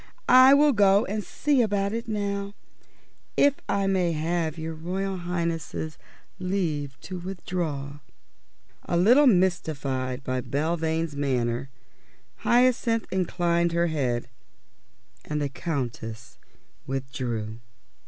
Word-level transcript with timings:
I 0.27 0.55
will 0.55 0.73
go 0.73 1.05
and 1.05 1.23
see 1.23 1.61
about 1.61 1.93
it 1.93 2.07
now, 2.07 2.55
if 3.37 3.53
I 3.69 3.85
may 3.85 4.13
have 4.13 4.57
your 4.57 4.73
Royal 4.73 5.15
Highness's 5.15 5.99
leave 6.39 6.99
to 7.01 7.19
withdraw?" 7.19 7.99
A 8.85 8.97
little 8.97 9.27
mystified 9.27 10.23
by 10.23 10.41
Belvane's 10.41 11.15
manner, 11.15 11.69
Hyacinth 12.37 13.05
inclined 13.11 13.73
her 13.73 13.85
head, 13.93 14.27
and 15.23 15.39
the 15.39 15.49
Countess 15.49 16.39
withdrew. 16.87 17.59